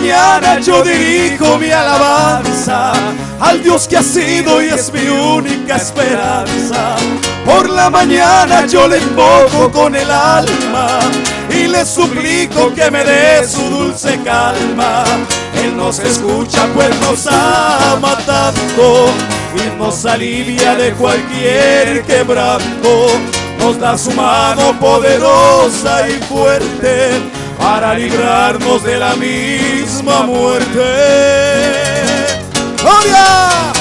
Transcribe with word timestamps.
mañana 0.00 0.58
yo 0.60 0.82
dirijo 0.82 1.58
mi 1.58 1.70
alabanza 1.70 2.92
al 3.38 3.62
Dios 3.62 3.86
que 3.86 3.98
ha 3.98 4.02
sido 4.02 4.62
y 4.62 4.68
es 4.68 4.90
mi 4.92 5.06
única 5.08 5.76
esperanza. 5.76 6.96
Por 7.44 7.68
la 7.68 7.90
mañana 7.90 8.66
yo 8.66 8.88
le 8.88 8.98
invoco 8.98 9.70
con 9.70 9.94
el 9.94 10.10
alma 10.10 11.00
y 11.50 11.66
le 11.66 11.84
suplico 11.84 12.72
que 12.74 12.90
me 12.90 13.04
dé 13.04 13.46
su 13.46 13.60
dulce 13.60 14.18
calma. 14.24 15.04
Él 15.62 15.76
nos 15.76 15.98
escucha 15.98 16.66
pues 16.74 16.98
nos 17.00 17.26
ama 17.26 18.16
tanto 18.24 19.06
y 19.54 19.78
nos 19.78 20.06
alivia 20.06 20.76
de 20.76 20.92
cualquier 20.92 22.04
quebranto. 22.04 23.06
Nos 23.58 23.78
da 23.78 23.98
su 23.98 24.12
mano 24.12 24.78
poderosa 24.80 26.08
y 26.08 26.12
fuerte 26.22 27.20
para 27.72 27.94
librarnos 27.94 28.82
de 28.82 28.98
la 28.98 29.14
misma 29.14 30.22
muerte. 30.22 30.88
¡Gloria! 32.82 33.72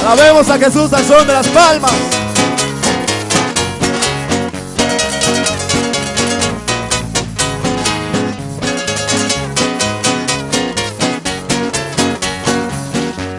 Alabemos 0.00 0.48
a 0.48 0.56
Jesús 0.56 0.92
al 0.92 1.04
son 1.04 1.26
de 1.26 1.32
las 1.32 1.48
palmas. 1.48 1.92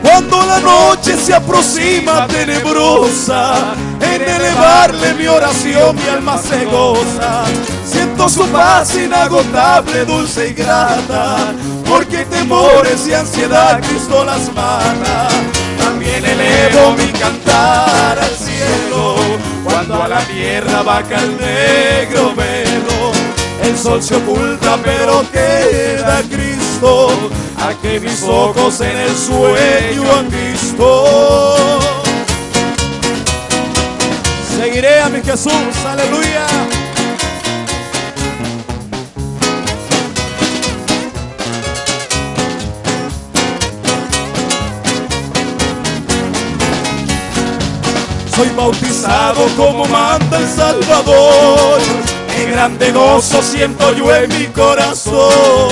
Cuando 0.02 0.46
la 0.46 0.60
noche 0.60 1.16
se 1.16 1.34
aproxima 1.34 2.28
tenebrosa, 2.28 3.76
en 4.02 4.22
elevarle 4.22 5.14
mi 5.14 5.28
oración 5.28 5.96
mi 5.96 6.10
alma 6.10 6.38
se 6.38 6.66
goza. 6.66 7.46
Su 8.30 8.46
paz 8.50 8.96
inagotable, 8.96 10.06
dulce 10.06 10.50
y 10.50 10.54
grata, 10.54 11.52
porque 11.86 12.24
temores 12.26 13.08
y 13.08 13.14
ansiedad 13.14 13.82
Cristo 13.82 14.24
las 14.24 14.54
mata. 14.54 15.28
También 15.80 16.24
elevo 16.24 16.92
mi 16.92 17.08
cantar 17.20 18.20
al 18.20 18.30
cielo, 18.30 19.16
cuando 19.64 20.04
a 20.04 20.08
la 20.08 20.20
tierra 20.20 20.84
vaca 20.84 21.18
el 21.18 21.38
negro 21.38 22.36
velo. 22.36 23.12
El 23.64 23.76
sol 23.76 24.02
se 24.02 24.16
oculta, 24.16 24.78
pero 24.84 25.26
queda 25.32 26.22
Cristo, 26.30 27.10
a 27.58 27.74
que 27.82 28.00
mis 28.00 28.22
ojos 28.24 28.80
en 28.82 28.96
el 28.96 29.18
sueño 29.18 30.04
han 30.18 30.30
visto. 30.30 31.80
Seguiré 34.56 35.02
a 35.02 35.10
mi 35.10 35.22
Jesús, 35.22 35.86
aleluya. 35.86 36.46
Soy 48.40 48.50
bautizado 48.56 49.48
como 49.58 49.84
manda 49.88 50.38
el 50.38 50.48
Salvador. 50.48 51.82
Qué 52.34 52.46
grande 52.46 52.94
gozo 52.94 53.44
siento 53.44 53.94
yo 53.94 54.16
en 54.16 54.30
mi 54.30 54.46
corazón. 54.46 55.70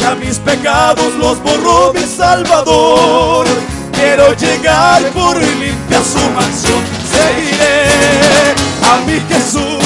Ya 0.00 0.14
mis 0.14 0.38
pecados 0.38 1.12
los 1.16 1.38
borró 1.42 1.92
mi 1.92 2.00
Salvador. 2.00 3.46
Quiero 3.92 4.32
llegar 4.36 5.02
por 5.10 5.36
limpia 5.36 6.02
su 6.02 6.30
mansión. 6.30 6.82
Seguiré 7.12 8.54
a 8.90 9.00
mi 9.04 9.20
Jesús. 9.28 9.84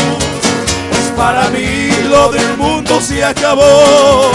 Pues 0.91 1.13
para 1.17 1.49
mí 1.49 1.91
lo 2.09 2.31
del 2.31 2.57
mundo 2.57 3.01
se 3.01 3.25
acabó. 3.25 4.31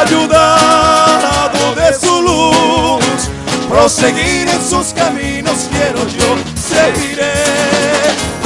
Ayudado 0.00 1.74
de 1.74 1.92
su 1.92 2.22
luz, 2.22 3.04
proseguir 3.76 4.48
en 4.48 4.62
sus 4.62 4.94
caminos 4.94 5.68
quiero 5.70 6.08
yo. 6.08 6.36
Seguiré 6.56 7.34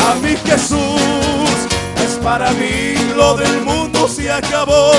a 0.08 0.14
mi 0.16 0.34
Jesús. 0.36 1.56
Es 2.04 2.18
para 2.22 2.50
mí 2.50 2.94
lo 3.16 3.36
del 3.36 3.62
mundo 3.62 4.08
se 4.08 4.30
acabó. 4.30 4.90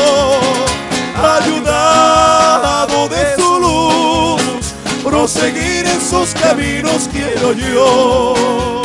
Ayudado 1.38 3.10
de 3.10 3.36
su 3.36 3.60
luz, 3.60 4.74
proseguir 5.04 5.86
en 5.86 6.02
sus 6.02 6.30
caminos 6.30 7.10
quiero 7.12 7.52
yo. 7.52 8.82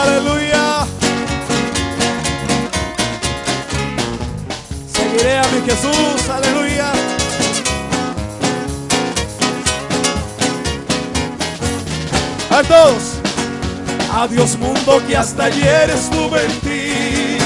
Aleluya. 0.00 0.86
Seguiré 4.94 5.38
a 5.38 5.42
mi 5.42 5.60
Jesús, 5.70 6.30
aleluya. 6.30 7.05
A 12.56 12.62
todos. 12.62 13.20
Adiós 14.10 14.56
mundo 14.56 15.02
que 15.06 15.14
hasta 15.14 15.44
ayer 15.44 15.90
estuve 15.90 16.42
en 16.42 16.60
ti, 16.60 17.36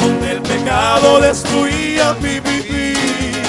donde 0.00 0.32
el 0.32 0.40
pecado 0.40 1.20
destruía 1.20 2.14
mi 2.22 2.40
vivir. 2.40 3.42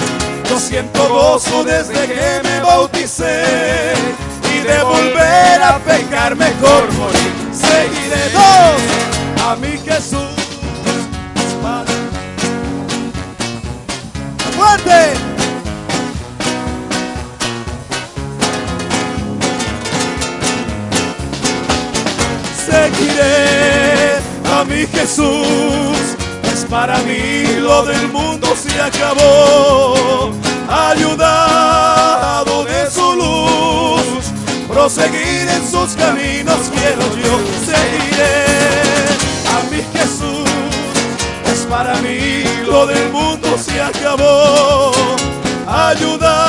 Yo 0.49 0.59
siento 0.59 1.07
gozo 1.07 1.63
desde 1.63 1.93
que 1.93 2.41
me 2.43 2.59
bauticé 2.59 3.93
y 4.53 4.67
de 4.67 4.83
volver 4.83 5.63
a 5.63 5.79
pecar 5.85 6.35
mejor 6.35 6.91
morir. 6.95 7.31
Seguiré 7.53 8.29
dos 8.33 9.41
a 9.45 9.55
mi 9.55 9.77
Jesús. 9.89 10.34
Seguiré 23.05 24.17
a 24.51 24.63
mi 24.65 24.85
Jesús. 24.87 25.97
Es 26.51 26.65
para 26.69 26.97
mí 26.99 27.43
lo 27.59 27.85
del 27.85 28.07
mundo 28.09 28.55
se 28.55 28.81
acabó. 28.81 30.31
Ayudado 30.67 32.63
de 32.65 32.89
su 32.89 33.13
luz, 33.13 34.31
proseguir 34.67 35.47
en 35.47 35.69
sus 35.69 35.95
caminos 35.95 36.71
quiero 36.73 37.15
yo. 37.15 37.39
Seguiré 37.65 38.45
a 39.53 39.63
mi 39.69 39.81
Jesús. 39.97 40.49
Es 41.51 41.65
para 41.69 41.95
mí 41.97 42.43
lo 42.65 42.87
del 42.87 43.11
mundo 43.11 43.57
se 43.57 43.81
acabó. 43.81 44.91
Ayudado 45.67 46.44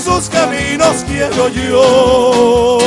sus 0.00 0.28
caminos 0.28 1.04
quiero 1.06 1.48
yo. 1.48 2.78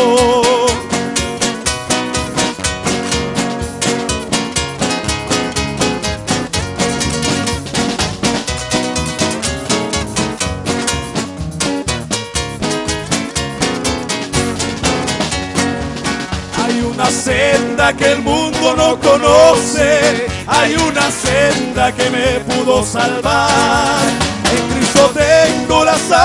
Senda 17.23 17.93
que 17.93 18.11
el 18.11 18.21
mundo 18.21 18.75
no 18.75 18.99
conoce, 18.99 20.27
hay 20.45 20.75
una 20.75 21.09
senda 21.09 21.91
que 21.93 22.09
me 22.09 22.39
pudo 22.41 22.83
salvar. 22.83 24.22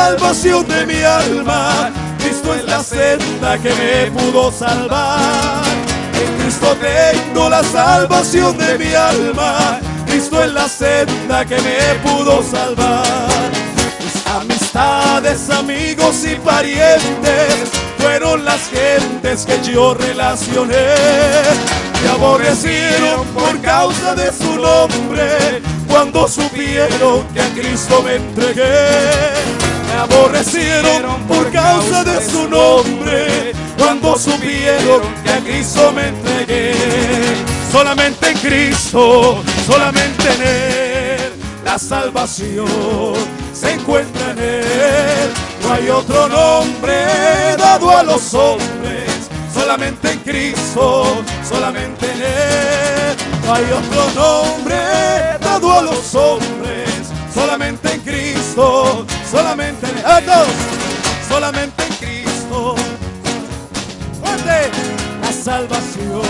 Salvación 0.09 0.67
de 0.67 0.87
mi 0.87 1.03
alma. 1.03 1.91
Cristo 2.19 2.55
es 2.55 2.65
la 2.65 2.83
senda 2.83 3.59
que 3.59 3.71
me 3.75 4.11
pudo 4.11 4.51
salvar. 4.51 5.63
En 6.15 6.43
Cristo 6.43 6.75
tengo 6.81 7.51
la 7.51 7.63
salvación 7.63 8.57
de 8.57 8.79
mi 8.79 8.95
alma. 8.95 9.81
Cristo 10.07 10.43
es 10.43 10.53
la 10.53 10.67
senda 10.67 11.45
que 11.45 11.57
me 11.57 11.79
pudo 12.03 12.43
salvar. 12.43 13.51
Mis 14.01 14.27
amistades, 14.27 15.51
amigos 15.51 16.25
y 16.25 16.37
parientes 16.37 17.69
fueron 17.99 18.47
las 18.47 18.63
gentes 18.71 19.45
que 19.45 19.61
yo 19.63 19.93
relacioné. 19.93 20.95
Me 22.03 22.09
aborrecieron 22.09 23.27
por 23.35 23.61
causa 23.61 24.15
de 24.15 24.33
su 24.33 24.57
nombre 24.57 25.48
cuando 26.11 26.27
supieron 26.27 27.27
que 27.35 27.41
a 27.41 27.49
Cristo 27.51 28.03
me 28.03 28.17
entregué. 28.17 28.65
Me 29.87 29.93
aborrecieron 29.93 31.23
por 31.27 31.51
causa 31.53 32.03
de 32.03 32.25
su 32.25 32.49
nombre 32.49 33.53
cuando 33.77 34.17
supieron 34.17 35.03
que 35.23 35.31
a 35.31 35.39
Cristo 35.41 35.93
me 35.93 36.09
entregué. 36.09 36.75
Solamente 37.71 38.31
en 38.31 38.39
Cristo, 38.39 39.43
solamente 39.67 40.33
en 40.33 40.43
Él, 40.43 41.33
la 41.63 41.79
salvación 41.79 43.15
se 43.53 43.75
encuentra 43.75 44.31
en 44.31 44.39
Él. 44.39 45.31
No 45.63 45.75
hay 45.75 45.91
otro 45.91 46.29
nombre 46.29 47.05
dado 47.59 47.91
a 47.91 48.03
los 48.03 48.33
hombres, 48.33 49.29
solamente 49.53 50.13
en 50.13 50.19
Cristo, 50.21 51.23
solamente 51.47 52.11
en 52.11 52.23
Él. 52.23 53.17
No 53.45 53.55
hay 53.55 53.65
otro 53.65 54.11
nombre 54.15 55.18
dado 55.59 55.79
a 55.79 55.83
los 55.83 56.15
hombres, 56.15 56.89
solamente 57.35 57.93
en 57.93 58.01
Cristo, 58.03 59.05
solamente 59.29 59.87
en 59.89 60.25
todos, 60.25 60.49
solamente 61.29 61.83
en 61.85 61.93
Cristo. 61.95 62.77
Fuerte, 64.21 64.71
la 65.21 65.33
salvación 65.33 66.23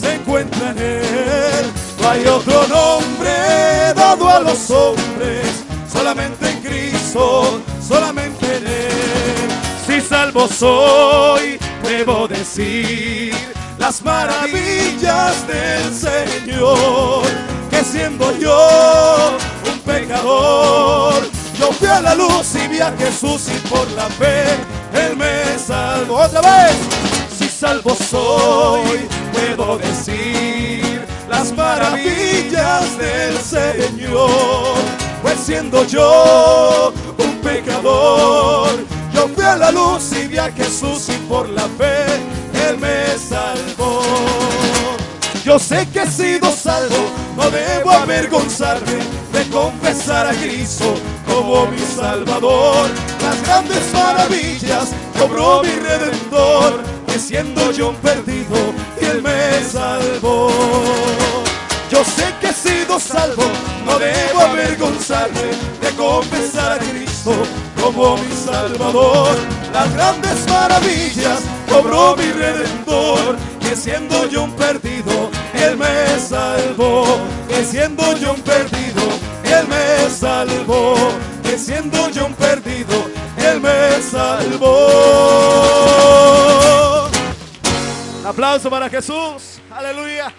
se 0.00 0.14
encuentra 0.14 0.70
en 0.70 0.78
Él. 0.78 1.72
No 2.00 2.08
hay 2.08 2.26
otro 2.26 2.66
nombre 2.66 3.92
dado 3.94 4.28
a 4.30 4.40
los 4.40 4.70
hombres, 4.70 5.46
solamente 5.92 6.50
en 6.50 6.60
Cristo, 6.62 7.60
solamente 7.86 8.56
en 8.56 8.66
Él. 8.66 9.48
Si 9.86 10.00
salvo 10.00 10.48
soy, 10.48 11.58
puedo 11.82 12.26
decir 12.26 13.34
las 13.78 14.02
maravillas 14.02 15.46
del 15.46 15.94
Señor, 15.94 17.49
siendo 17.90 18.36
yo 18.38 19.36
un 19.70 19.78
pecador, 19.80 21.22
yo 21.58 21.72
fui 21.72 21.88
a 21.88 22.00
la 22.00 22.14
luz 22.14 22.54
y 22.54 22.68
vi 22.68 22.80
a 22.80 22.92
Jesús 22.96 23.48
y 23.48 23.68
por 23.68 23.90
la 23.92 24.08
fe 24.08 24.44
Él 24.94 25.16
me 25.16 25.58
salvó. 25.58 26.18
Otra 26.18 26.40
vez, 26.40 26.76
si 27.36 27.48
salvo 27.48 27.94
soy, 27.94 29.08
puedo 29.32 29.78
decir 29.78 31.04
las 31.28 31.52
maravillas 31.52 32.98
del 32.98 33.36
Señor, 33.38 34.76
pues 35.22 35.38
siendo 35.40 35.84
yo 35.84 36.92
un 37.18 37.38
pecador, 37.38 38.70
yo 39.12 39.28
fui 39.28 39.44
a 39.44 39.56
la 39.56 39.72
luz 39.72 40.12
y 40.12 40.28
vi 40.28 40.38
a 40.38 40.50
Jesús 40.52 41.08
y 41.08 41.16
por 41.28 41.48
la 41.48 41.66
fe 41.78 42.09
Yo 45.50 45.58
sé 45.58 45.84
que 45.92 46.02
he 46.02 46.06
sido 46.06 46.48
salvo, 46.52 47.10
no 47.36 47.50
debo 47.50 47.90
avergonzarme 47.90 49.00
de 49.32 49.50
confesar 49.50 50.28
a 50.28 50.30
Cristo 50.30 50.94
como 51.26 51.66
mi 51.66 51.78
Salvador. 51.80 52.88
Las 53.20 53.42
grandes 53.42 53.92
maravillas 53.92 54.90
cobró 55.18 55.60
mi 55.64 55.70
Redentor, 55.70 56.80
que 57.08 57.18
siendo 57.18 57.72
yo 57.72 57.88
un 57.88 57.96
perdido, 57.96 58.56
Él 59.00 59.22
me 59.22 59.64
salvó. 59.64 60.52
Yo 61.90 62.04
sé 62.04 62.32
que 62.40 62.50
he 62.50 62.52
sido 62.52 63.00
salvo, 63.00 63.42
no 63.84 63.98
debo 63.98 64.42
avergonzarme 64.42 65.50
de 65.82 65.90
confesar 65.96 66.74
a 66.74 66.78
Cristo 66.78 67.32
como 67.82 68.16
mi 68.18 68.32
Salvador. 68.36 69.36
Las 69.72 69.92
grandes 69.94 70.46
maravillas 70.48 71.40
cobró 71.68 72.14
mi 72.14 72.30
Redentor, 72.30 73.36
que 73.60 73.74
siendo 73.74 74.28
yo 74.28 74.44
un 74.44 74.52
perdido, 74.52 75.29
Él 75.54 75.76
me 75.76 76.18
salvó. 76.18 77.04
Que 77.48 77.64
siendo 77.64 78.16
yo 78.16 78.32
un 78.34 78.40
perdido, 78.40 79.02
Él 79.44 79.66
me 79.68 80.08
salvó. 80.10 80.94
Que 81.42 81.58
siendo 81.58 82.10
yo 82.10 82.26
un 82.26 82.34
perdido, 82.34 83.10
Él 83.36 83.60
me 83.60 84.00
salvó. 84.02 84.68
Aplauso 88.24 88.70
para 88.70 88.88
Jesús. 88.88 89.60
Aleluya. 89.70 90.32